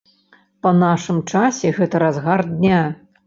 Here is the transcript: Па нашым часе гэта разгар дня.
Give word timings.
Па 0.65 0.71
нашым 0.83 1.19
часе 1.35 1.73
гэта 1.77 2.01
разгар 2.07 2.45
дня. 2.57 2.81